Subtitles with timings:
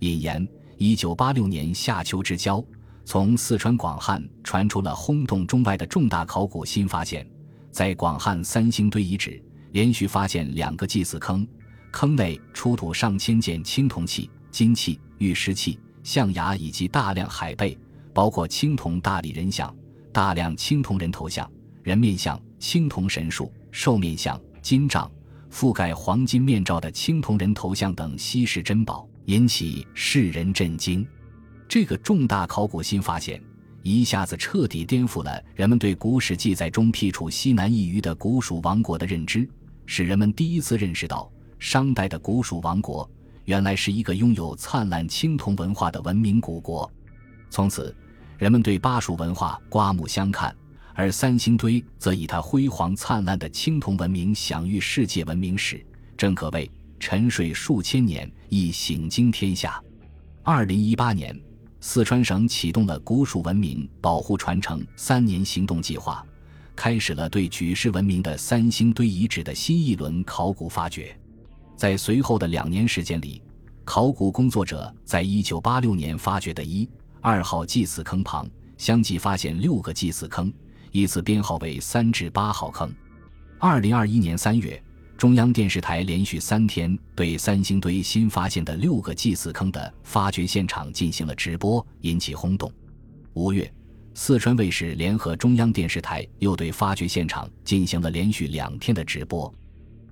[0.00, 0.46] 引言：
[0.76, 2.62] 一九八六年夏秋之交，
[3.04, 7.26] 从四川广汉传出了轰动中外的重大考古新发现，
[7.70, 11.46] 在广汉三星堆遗址连续发现两个祭祀坑，
[11.90, 17.78] 坑内出土上千件青铜器、金器、玉石器、象牙以及大量海贝，
[18.12, 19.74] 包括青铜大理人像、
[20.12, 21.50] 大量青铜人头像、
[21.82, 25.10] 人面像、青铜神树、兽面像、金杖。
[25.48, 31.06] 覆盖黄金面罩的青铜人头像等稀世珍宝，引起世人震惊。
[31.68, 33.42] 这个重大考古新发现，
[33.82, 39.48] 一下子彻底颠覆了人们对古史记载中辟处西南一隅的古蜀王国的认知，
[39.84, 41.28] 使人们第一次认识到，
[41.58, 43.08] 商代的古蜀王国
[43.46, 46.88] 原来是一个拥有灿烂青铜文化的文明古国。
[47.50, 47.92] 从此，
[48.38, 50.54] 人们对巴蜀文化刮目相看。
[50.98, 55.84] 而三星堆则以它辉煌灿烂的青铜文明享誉世界文明史，
[56.16, 59.82] 正可谓沉睡数千年亦醒惊天下。
[60.42, 61.38] 二零一八年，
[61.80, 66.24] 四川省启动了古蜀文明保护传承三年行动计划，
[66.74, 71.16] 开始了对举世闻名的三星堆遗址的新一轮考古发掘。
[71.76, 73.42] 在随后的两年时间里，
[73.84, 76.88] 考古工作者在一九八六年发掘的一、
[77.20, 80.52] 二号祭祀坑旁，相继发现六个祭祀坑。
[80.92, 82.90] 依次编号为三至八号坑。
[83.58, 84.82] 二零二一年三月，
[85.16, 92.70] 中央电视台连续三天对三星堆新发现的六个祭祀坑的发掘现场进行了直播，引起轰动。
[93.32, 93.72] 五月，
[94.12, 99.52] 四川卫视联合中央电视台又对发掘现场进行了连续两天的直播，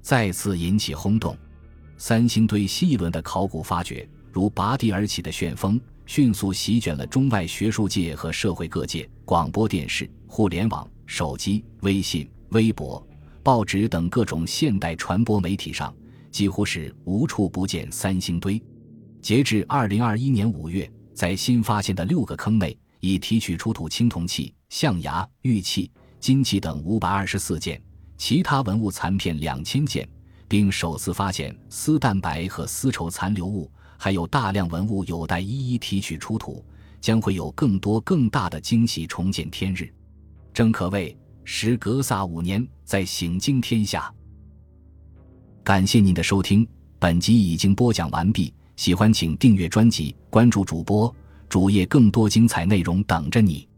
[0.00, 1.36] 再次引起轰动。
[1.98, 5.78] 三星堆新一轮的考古发掘，如拔地而起的旋风。
[6.06, 13.06] 迅速席卷了中外学术界和社会各界，广播电视、互联网、手机、微信、微博、
[13.44, 15.94] 报纸等各种现代传播媒体上，
[16.30, 18.60] 几乎是无处不见三星堆。
[19.20, 27.78] 截至二零二一年五月，在新发现的六个坑内，已提取出土青铜器、象牙、玉器、金器等五百二十四件，
[28.16, 30.08] 其他文物残片两千件，
[30.48, 33.70] 并首次发现丝蛋白和丝绸残留物。
[33.98, 36.64] 还有大量文物有待一一提取出土，
[36.98, 39.92] 将会有更多更大的惊喜重见天日，
[40.54, 44.12] 正可谓时隔萨五年再醒惊天下。
[45.62, 46.66] 感谢您的收听，
[46.98, 48.52] 本集已经播讲完毕。
[48.76, 51.14] 喜欢请订阅专辑，关注主播
[51.48, 53.68] 主页，更多精彩内容等着你。